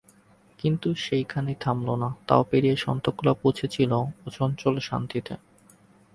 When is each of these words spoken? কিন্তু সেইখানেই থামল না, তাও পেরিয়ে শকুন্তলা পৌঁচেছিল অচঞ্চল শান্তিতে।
কিন্তু 0.59 0.87
সেইখানেই 0.95 1.57
থামল 1.59 1.89
না, 1.95 2.09
তাও 2.27 2.41
পেরিয়ে 2.49 2.75
শকুন্তলা 2.75 3.33
পৌঁচেছিল 3.33 3.91
অচঞ্চল 4.27 4.73
শান্তিতে। 4.79 5.33